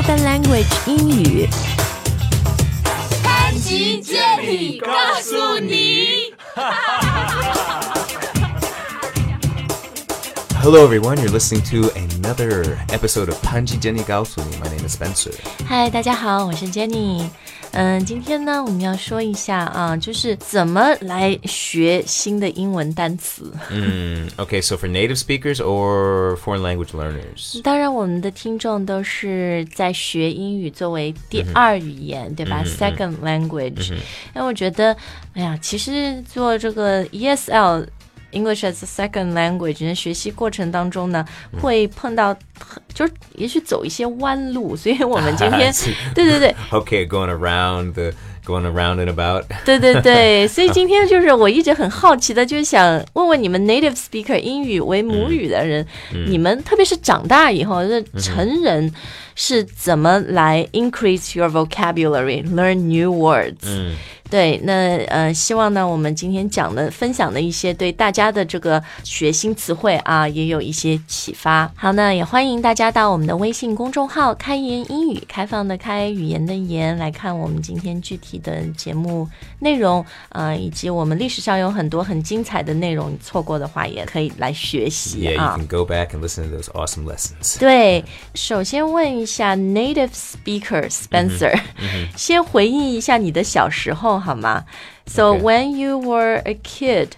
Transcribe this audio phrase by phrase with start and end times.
[0.00, 1.48] Spoken Language 英语。
[3.22, 6.32] 潘吉接力告诉你。
[10.62, 11.16] Hello, everyone.
[11.18, 14.58] You're listening to another episode of Panji Jenny Gaosuni.
[14.58, 15.32] My name is Spencer.
[15.68, 17.28] 嗨，大家好，我是 Jenny。
[17.73, 23.49] 嗯，今天呢，我们要说一下啊，就是怎么来学新的英文单词。
[23.69, 27.61] Mm, okay, so for native speakers or foreign language learners?
[27.61, 33.93] 当然，我们的听众都是在学英语作为第二语言，对吧？Second language。
[34.33, 34.95] 那我觉得，
[35.33, 37.87] 哎呀，其实做这个 ESL。
[38.31, 41.25] English as a second language 的学习过程当中呢，
[41.61, 42.33] 会碰到，
[42.93, 45.73] 就是也许走一些弯路，所以我们今天，
[46.13, 48.11] 对对对，Okay, going around the
[48.45, 49.45] going around and about.
[49.65, 55.85] 对对对，所以今天就是我一直很好奇的，就是想问问你们 native speaker 英语为母语的人，
[56.27, 58.91] 你们特别是长大以后，就是成人
[59.34, 63.94] 是怎么来 increase your vocabulary, learn new words？、
[64.28, 71.70] 对，那呃，希望呢，我们今天讲的、分享的一些对大家的这个学新词汇啊，也有一些启发。
[71.76, 79.28] 好，那也欢迎大家到我们的微信公众号“开言英语”，开放的开，语言的言，来看我们今天具体的节目
[79.60, 87.60] 内容，呃，以及我们历史上有很多很精彩的内容，你错过的话也可以来学习 Yeah, 啊 you。can go back and listen to those awesome lessons.
[87.60, 91.58] 对，首先问 一下 native speaker Spencer，、
[92.16, 94.64] 先回忆一下你的小时候好吗？
[95.06, 95.40] So Okay.
[95.42, 97.10] when you were a kid,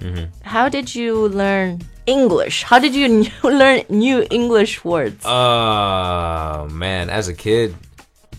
[0.45, 2.65] how did you learn English?
[2.65, 5.25] How did you learn new English words?
[5.25, 7.75] Oh man, as a kid,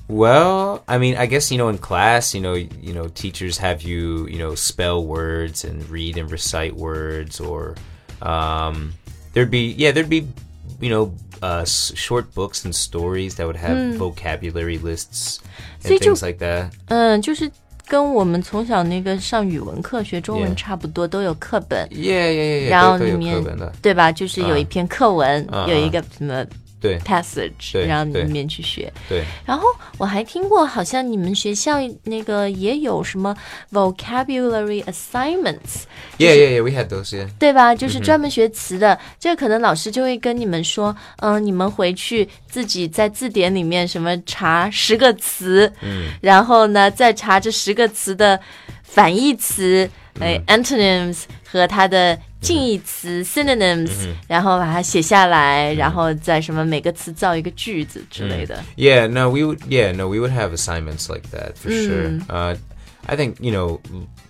[0.08, 3.82] well, I mean, I guess you know in class, you know, you know, teachers have
[3.82, 7.76] you, you know, spell words and read and recite words, or
[8.22, 8.94] um,
[9.34, 10.28] there'd be yeah, there'd be
[10.80, 15.38] you know, uh, s- short books and stories that would have vocabulary lists
[15.84, 16.70] and 所以就- things like that.
[16.88, 17.50] 嗯，就是
[17.88, 20.56] 跟我们从小那个上语文课学中文 Yeah.
[20.56, 21.88] 差不多，都有课本。
[21.90, 22.70] Yeah, yeah, yeah, yeah.
[22.70, 23.74] 然后都-都有里面课本的。
[23.82, 24.12] 对吧？
[24.12, 26.46] 就是有一篇课文，啊有一个什么
[26.85, 28.93] 对 passage，对然后里面去学。
[29.09, 29.25] 对。
[29.47, 33.35] 然后我还听过，好像你们学校那个也有什么
[33.73, 36.63] vocabulary assignments，Yeah, yeah, yeah.
[36.63, 37.17] We had those.
[37.17, 37.29] Yeah.
[37.39, 37.75] 对吧？
[37.75, 39.01] 就是专门学词的。
[39.19, 48.39] 这个可能老师就会跟你们说，嗯、你们回去自己在字典里面什么查十个词，嗯，然后呢再查这十个词的
[48.83, 49.89] 反义词，
[50.21, 58.64] 哎、a n t o n y m s 和它的近义词 synonyms，、然后把它写下来，然后再什么每个词造一个句子之类的。
[58.78, 59.60] Yeah, no, we would.
[59.68, 62.20] Yeah, no, we would have assignments like that for sure.
[62.28, 62.56] Uh,
[63.06, 63.80] I think you know,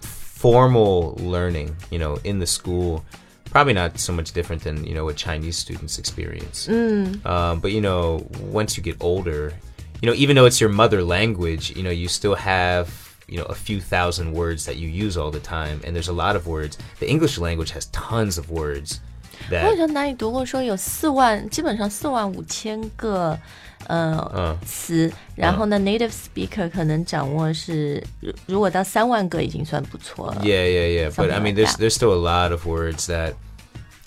[0.01, 3.03] formal learning, you know, in the school,
[3.51, 6.67] probably not so much different than you know what Chinese students experience.
[6.69, 9.53] Um, but you know, once you get older,
[10.01, 12.87] you know, even though it's your mother language, you know, you still have
[13.27, 16.13] you know a few thousand words that you use all the time, and there's a
[16.13, 16.77] lot of words.
[16.99, 18.99] The English language has tons of words
[19.51, 23.37] 我好 that 像哪里读过说有四万，基本上四万五千个
[23.87, 30.41] 呃、嗯词，然后呢、n a t i v e speaker 可能掌握是如如果到三万个已经算不错了。
[30.43, 31.09] Yeah, yeah, yeah.
[31.09, 31.79] But Something I mean, like there's that.
[31.79, 33.35] there's still a lot of words that.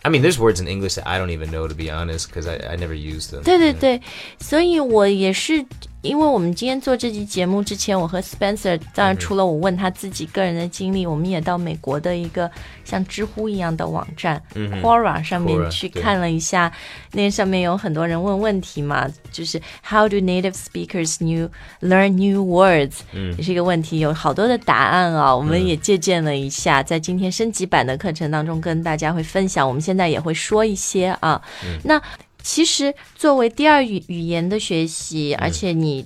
[0.04, 2.46] I mean, there's words in English that I don't even know to be honest, because
[2.46, 3.44] I, I never use them.
[3.44, 4.02] 对对对，
[4.40, 5.64] 所以我也是，
[6.01, 12.49] 因为我们今天做这期节目之前，我和 Spencer，当然除了我问他自己个人的经历，我们也到美国的一个
[12.85, 14.41] 像知乎一样的网站、
[14.81, 16.71] Quora 上面去看了一下，
[17.11, 21.49] 那上面有很多人问问题嘛，就是 How do native speakers new
[21.81, 22.99] learn new words？
[23.37, 31.41] 也是一个问题，有好多的答案啊，我们也借鉴了一下，在今天升级版的课程当中跟大家会分享，我们现在也会说一些啊，
[31.83, 32.01] 那。
[32.47, 36.05] 其实作为第二语语言的学习，而且你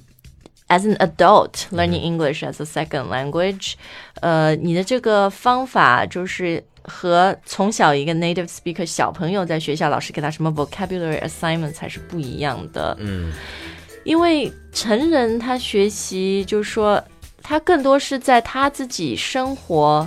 [0.69, 3.73] as an adult learning English as a second language，
[4.21, 12.97] 呃，你的这个方法就是和从小一个 native speaker 小朋友在学校老师给他什么 vocabulary assignment 才是不一样的。
[12.99, 13.31] 嗯，
[14.03, 17.03] 因为成人他学习就是说。
[17.42, 20.06] 他更多是在他自己生活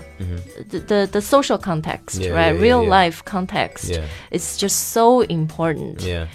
[0.69, 2.53] 的的的 social context, Yeah, right?
[2.53, 2.89] yeah, yeah, Real yeah.
[3.09, 3.89] life context.
[3.89, 4.03] Yeah.
[4.31, 6.01] It's just so important.
[6.01, 6.27] Yeah,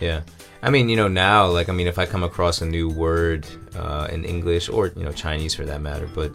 [0.00, 0.20] yeah.
[0.62, 3.44] I mean, you know, now, like, I mean, if I come across a new word
[3.76, 6.30] uh, in English or you know Chinese for that matter, but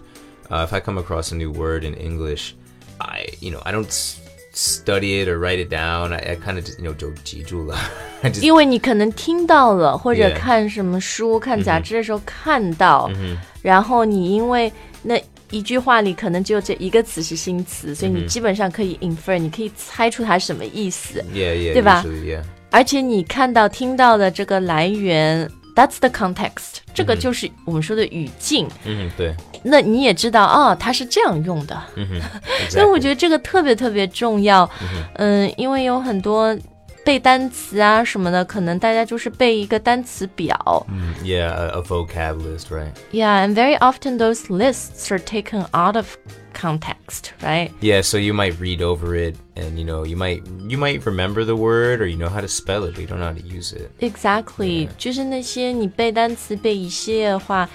[0.52, 2.54] uh, if I come across a new word in English,
[3.00, 4.20] I you know I don't s-
[4.54, 6.14] study it or write it down.
[6.14, 7.78] I, I kind of just you know 就记住了
[8.22, 13.10] I just 因为你可能听到了，或者 Yeah 看什么书、看杂志的时候看到，
[13.62, 14.72] 然后你因为
[15.04, 15.22] 那
[15.52, 21.24] 一句话里可能只有这一个词是新词，所以你基本上可以 infer，你可以猜出它是什么意思。
[21.34, 22.04] yeah yeah 对吧？
[22.06, 28.68] usually yeah 而且你看到、听到的这个来源 That's the context，这个就是我们说的语境。
[28.84, 31.82] 嗯，对， 那你也知道啊，它是这样用的。
[31.96, 32.22] 嗯哼，
[32.70, 34.70] 所以我觉得这个特别特别重要。
[35.16, 36.58] 嗯，因为有很多
[37.04, 40.86] 背单词啊什么的，可能大家就是背一个单词表。
[40.90, 42.92] 嗯，Yeah, a, a vocab list, right?
[43.12, 46.18] Yeah, and very often those lists are taken out of
[46.54, 47.72] context, right?
[47.82, 51.46] Yeah, so you might read over it and you know, you might you might remember
[51.46, 53.46] the word or you know how to spell it, but you don't know how to
[53.46, 53.92] use it.
[54.00, 57.70] Exactly，、就是那些你背单词背一系列的话，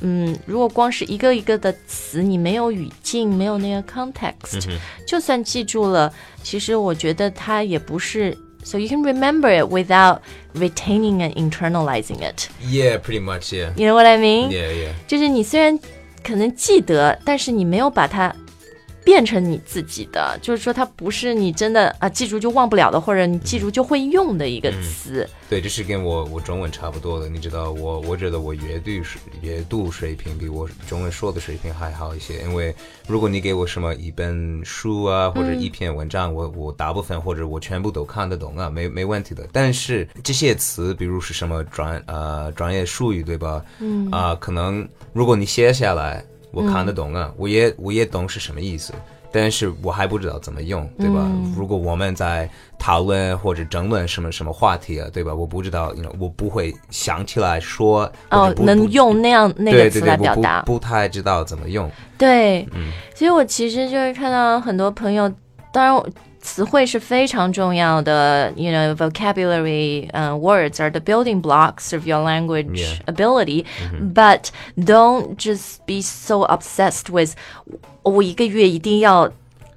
[0.00, 4.68] 嗯，如果光是一个一个的词，你没有语境，没有那个 context，、
[5.06, 6.12] 就算记住了，
[6.42, 8.36] 其实我觉得它也不是。
[8.64, 10.18] So you can remember it without
[10.54, 12.48] retaining and internalizing it.
[12.60, 13.72] Yeah, pretty much, yeah.
[13.76, 14.50] You know what I mean?
[14.50, 14.92] Yeah, yeah.
[15.06, 15.78] 就是你虽然
[16.22, 18.34] 可能记得，但是你没有把它
[19.04, 25.28] 变成你自己的，就是说它不是你真的啊记住就忘不了的，或者你记住就会用的一个词。
[25.48, 27.26] 对，这是跟我我中文差不多的。
[27.26, 32.42] 你知道，我我觉得我阅读水阅读水平比我中文说的水平还好一些。
[32.42, 32.74] 因为
[33.06, 39.48] 如果你给我什么一本书啊，或者一篇文章，我我大部分或者我全部都看得懂啊，没没问题的。
[39.50, 43.64] 但是这些词，比如是什么专呃专业术语，对吧？
[43.78, 48.92] 嗯啊、可能如果你写下来，我看得懂啊，我也我也懂是什么意思。
[49.30, 51.30] 但是我还不知道怎么用，对吧？
[51.54, 52.48] 如果我们在
[52.78, 55.34] 讨论或者争论什么什么话题啊，对吧？
[55.34, 60.62] 我不知道我不会想起来说，哦能用那样那个词来表达。
[60.62, 61.90] 不不太知道怎么用。
[62.16, 65.30] 对，嗯所以我其实就是看到很多朋友，
[65.74, 66.08] 当然我
[66.41, 72.99] 词汇是非常重要的，you know vocabulary，嗯、words are the building blocks of your language Yeah.
[73.05, 74.47] ability，、but
[74.77, 77.33] don't just be so obsessed with
[78.03, 79.31] 我一个月一定要。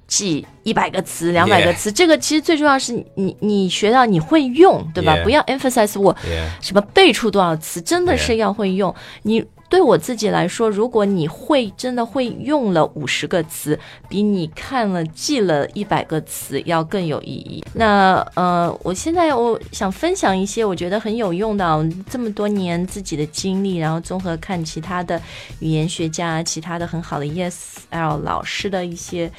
[0.09, 1.75] 记一百个词、两百个 Yeah.
[1.75, 5.23] 词这个其实最重要是你你你学到你会用，对吧 Yeah.
[5.23, 6.47] 不要 emphasize 我 Yeah.
[6.61, 8.35] 什么背出多少词，真的是 Yeah.
[8.37, 8.95] 要会用。
[9.23, 17.64] 你 对我自己来说，如果你会真的会用了五十个词，比你看了记了一百个词要更有意义。
[17.72, 25.18] 那呃，我现在我想分享一些我觉得很有用的啊，这么多年自己的经历，然后综合看其他的
[25.60, 29.32] 语言学家、其他的很好的 ESL 老师的一些、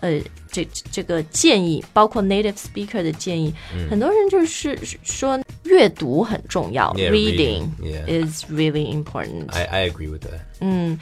[0.00, 0.20] 呃
[0.55, 3.53] 这这个建议，包括 native speaker 的建议，
[3.89, 8.25] 很多人就是说阅读很重要 Yeah, reading reading, yeah.
[8.27, 9.49] is really important。
[9.51, 10.41] I I agree with that.
[10.59, 10.99] 嗯，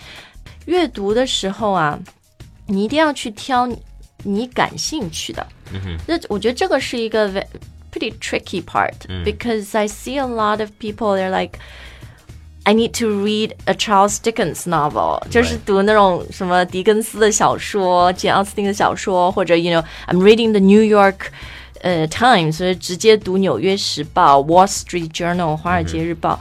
[0.65, 1.99] 阅读的时候啊，
[2.67, 3.77] 你一定要去挑你
[4.23, 5.45] 你感兴趣的。
[6.05, 7.45] 那我觉得这个是一个 ve-
[7.91, 11.57] pretty tricky part、because I see a lot of people they're like.
[12.63, 21.31] I need to read a Charles Dickens novel，就是读那种什么狄更斯的小说、简奥斯汀的小说，或者 you know I'm reading the New York
[21.81, 26.39] 呃 Times，所以直接读《纽约时报》、Wall Street Journal、华尔街日报。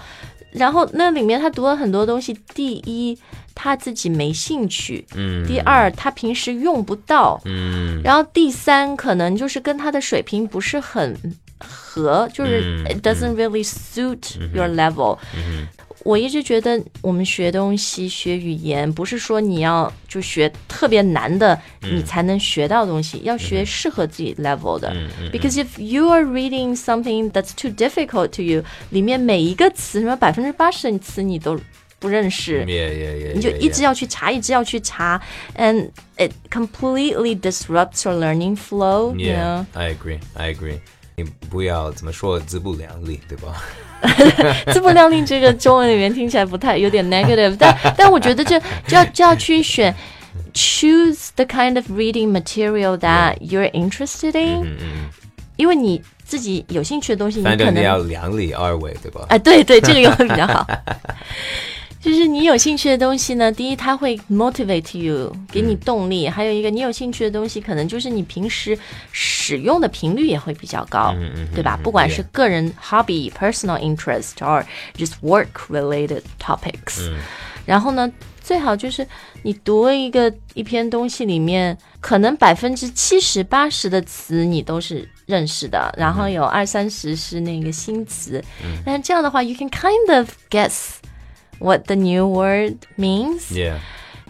[0.51, 3.17] 然后那里面他读了很多东西，第一
[3.55, 11.17] 他自己没兴趣，嗯第二他平时用不到，嗯然后第三可能就是跟他的水平不是很
[11.61, 15.17] 合，就是嗯 it doesn't really suit your level。
[16.05, 24.91] 我一直觉得我们学东西、学语言，不是说你要就学特别难的，你才能学到东西，要学适合自己 level 的。
[25.33, 31.61] Because if you are reading something that's too difficult to you，里面每一个词，什么百分之八十的词你都
[31.99, 32.65] 不认识。
[32.65, 33.35] Yeah, yeah, yeah.
[33.35, 33.85] 你就 yeah, 一直 yeah.
[33.85, 35.21] 要去查，一直要去查，
[35.57, 39.15] and it completely disrupts your learning flow.
[39.15, 39.65] You know.
[39.65, 40.21] Yeah, I agree.
[40.35, 40.79] I agree.
[41.16, 43.56] 你不要怎么说自不量力，对吧？
[44.74, 49.96] 自不量力这个中文里面听起来不太有点 negative，但但我觉得这就要就要去选
[50.54, 54.78] ，choose the kind of reading material that you're interested in，、
[55.56, 59.26] 因为你自己有兴趣的东西，你可能你要能量力而为，对吧？
[59.30, 60.68] 哎，对对，这个用的比较好。
[62.04, 68.78] 就是你有兴趣的东西呢，第一它会 motivate you，给你动力；还有一个你有兴趣的东西，可能就是你平时
[69.14, 71.16] 使用的频率也会比较高，
[71.56, 71.80] 对吧？
[71.82, 74.66] 不管是个人 hobby、personal interest or
[74.98, 77.10] just work related topics，、
[77.66, 79.08] 然后呢，最好就是
[79.44, 88.44] 你读一个一篇东西里面，可能百分之七十八十的词你都是认识的，然后有二三十是那个新词，
[88.86, 90.96] 但这样的话，you can kind of guess
[91.63, 93.53] what the new word means。
[93.53, 93.79] Yeah.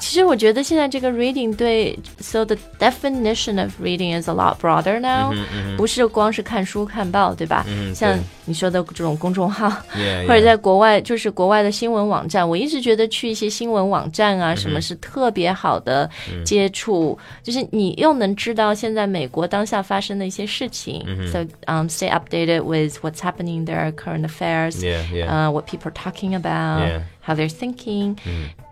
[0.01, 5.35] 其实我觉得现在这个 reading 对，so the definition of reading is a lot broader now，、
[5.77, 7.67] 不是光是看书看报，对吧？
[7.93, 10.44] 像 你说的这种公众号 Yeah, 或者 yeah.
[10.44, 16.10] 在国外就是国外的新闻网站，我一直觉得去一些新闻网站啊，什么是特别好的
[16.46, 25.28] 接触，就是你又能知道现在美国当下发生的一些事情、s o um stay updated with what's happening there, current affairs，Yeah, yeah.
[25.28, 27.02] 呃、w h a t people are talking about, Yeah.
[27.26, 28.18] how they're thinking，、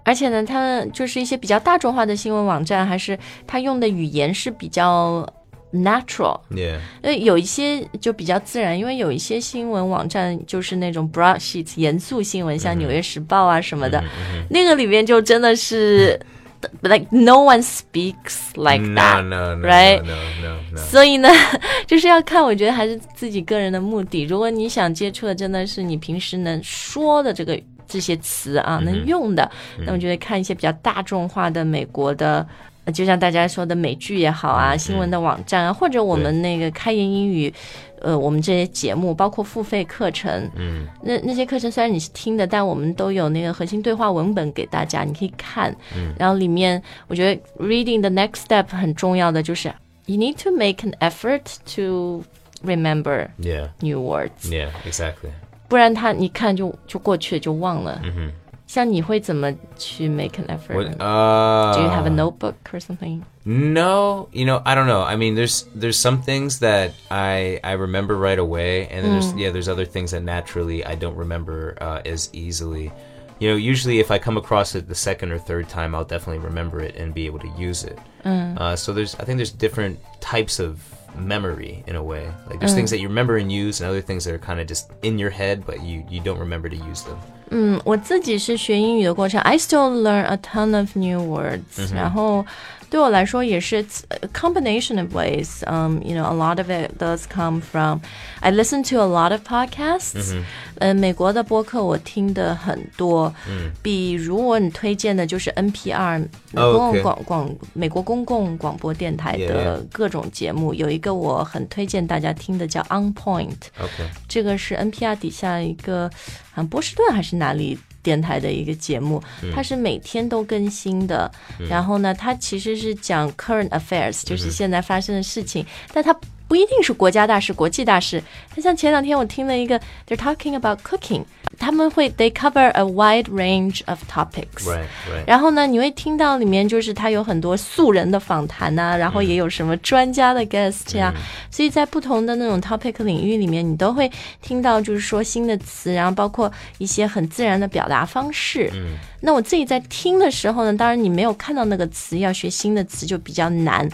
[0.03, 5.25] 而且呢，他们就是一些比较大众化的新闻网站，还是他用的语言是比较
[5.73, 6.39] natural。
[6.51, 6.77] yeah.
[7.03, 14.03] 因为有一些就比较自然，因为有一些新闻网站就是那种 broadsheets 严肃新闻，像《纽约时报》啊什么的，
[14.49, 16.19] 那个里面就真的是
[16.83, 19.21] like no one speaks like that。
[19.23, 20.01] no, no, right?
[20.03, 20.77] no, no, no, no.
[20.77, 21.29] 所以呢，
[21.87, 24.23] 就是要看，我觉得还是自己个人的目的。
[24.23, 29.49] 如果你想接触的真的是你平时能说的这个这些词啊，能用的，
[29.85, 32.47] 那我觉得看一些比较大众化的美国的。
[32.91, 37.53] 呃就像大家说的美剧也好啊，新闻的网站啊，或者我们那个开言英语，
[38.01, 45.75] 呃，我们这些节目，包括付费课程，嗯，那那些课程虽然你是听的，但我们都有那个核心对话文本给大家，你可以看。
[45.95, 49.71] 嗯然后里面我觉得 reading the next step 很重要的就是
[50.05, 51.41] you need to make an effort
[51.75, 52.23] to
[52.65, 55.31] remember Yeah, new words，yeah, exactly.
[55.67, 58.01] 不然他你看就就过去就忘了。
[58.03, 58.31] 嗯哼
[58.70, 60.74] 像你会怎么去 make an effort？
[60.74, 63.22] What, uh, Do you have a notebook or something？
[63.44, 65.02] No, you know, I don't know.
[65.02, 69.32] I mean, there's there's some things that I I remember right away, and then there's
[69.34, 72.90] yeah, there's other things that naturally I don't remember uh, as easily.
[73.38, 76.42] You know, usually if I come across it the second or third time, I'll definitely
[76.44, 77.98] remember it and be able to use it.
[78.24, 80.82] Uh, so there's I think there's different types of
[81.16, 82.26] memory in a way.
[82.50, 84.66] Like there's things that you remember and use, and other things that are kind of
[84.66, 87.18] just in your head, but you you don't remember to use them.
[87.53, 92.45] 嗯，我自己是学英语的过程，I still learn a ton of new words、然后
[92.90, 95.62] 对我来说也是 it's a combination of ways.
[95.66, 98.00] Um, you know, a lot of it does come from
[98.40, 100.40] I listen to a lot of podcasts.
[100.78, 103.34] 呃，美国的播客我听的很多，
[103.82, 113.56] 比如我很推荐的就是 NPR 公共 OK 广广美国公共广播电台 Yeah, 的各种节目有一个我很推荐大家听的叫 On Point。
[113.78, 114.06] Okay.
[114.28, 116.08] 这个是 NPR 底下一个，
[116.50, 119.21] 好像波士顿还是哪里 电台的一个节目，
[119.53, 121.31] 它是每天都更新的。
[121.69, 126.15] 然后呢，它其实是讲 current affairs，就是现在发生的事情，但它
[126.51, 128.21] 不一定是国家大事、国际大事。
[128.57, 131.23] 那像前两天我听了一个，they're talking about cooking，
[131.57, 134.65] 他们会 they cover a wide range of topics。
[134.65, 134.83] Right.
[135.09, 135.23] Right.
[135.25, 141.13] 然后呢，你会听到里面就是它有很多素人的访谈呐、然后也有什么专家的 guest 呀、
[141.49, 148.69] 所以在不同的那种 topic 领域里面，你都会听到就是说新的词，然后包括一些很自然的表达方式。
[148.73, 153.87] 嗯，那我自己在听的时候呢，当然你没有看到那个词，要学新的词就比较难。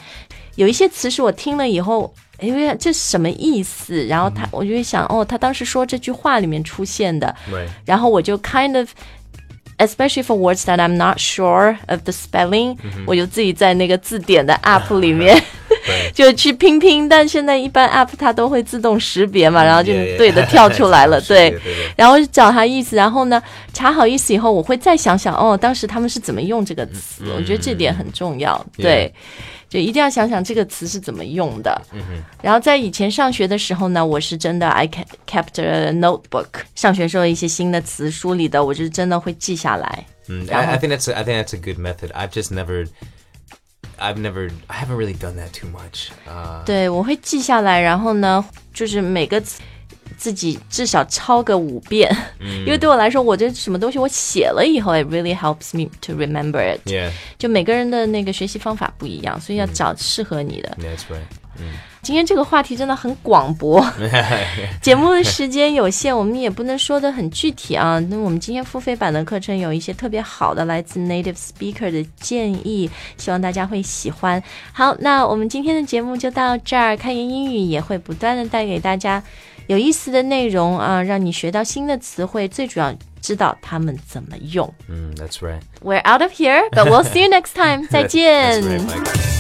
[0.56, 2.12] 有一些词是我听了以后。
[2.40, 4.06] 因为这是什么意思？
[4.06, 7.36] 然后他，我就会想，哦，他当时说这句话里面出现的，
[7.86, 8.90] 然后我就 kind of
[9.78, 15.40] especially for words that I'm not sure of the spelling，、我就自己在那个字典的 app 里面
[16.14, 17.08] 就去拼拼。
[17.08, 21.56] 但现在一般 app 它都会自动识别嘛，然后就.对的跳出来了， 对。
[21.96, 23.42] 然后就找它意思，然后呢
[23.72, 27.26] 查好意思以后，我会再想想，哦，当时他们是怎么用这个词？
[27.36, 29.14] 我觉得这点很重要，对。
[29.70, 31.82] 就一定要想想这个词是怎么用的。
[32.42, 40.06] 然后在以前上学的时候呢，我是真的 I kept a notebook，上学时候一些新的词书里的，我是真的会记下来。
[40.28, 42.12] Mm, I, I think that's a, I think that's a good method.
[42.12, 42.88] I've just never,
[43.98, 46.10] I've never, I haven't really done that too much.
[46.28, 49.62] Uh, 对，我会记下来，然后呢，就是每个词
[50.18, 52.10] 自己至少抄个五遍，
[52.40, 56.82] 因为对我来说，我这什么东西我写了以后，it really helps me to remember it。
[57.38, 60.76] 就每个人的那个学习方法不一样，所以要找适合你的。
[60.82, 61.22] yeah, that's right.
[62.04, 63.84] 今天这个话题真的很广博，
[64.80, 68.00] 节目的时间有限，我们也不能说的很具体啊。
[68.10, 74.42] 那我们今天付费版的课程有一些特别好的来自 native speaker 的建议，希望大家会喜欢。
[74.72, 79.22] 好，那我们今天的节目就到这儿，开言英语也会不断的带给大家
[79.68, 84.74] 有意思的内容啊，让你学到新的词汇，最主要知道他们怎么用。
[84.90, 85.62] Mm, that's right.
[85.82, 87.88] We're out of here, but we'll see you next time.
[87.88, 89.37] 再见。